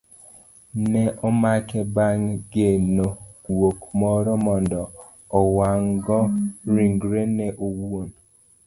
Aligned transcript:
Ne 0.91 1.01
omake 1.27 1.79
bang' 1.95 2.27
nego 2.95 3.07
guok 3.43 3.79
moro 3.99 4.33
mondo 4.45 4.81
owang'go 5.39 6.19
ringrene 6.73 7.45
owuon 7.65 8.09